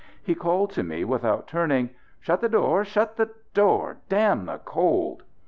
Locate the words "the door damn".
3.17-4.47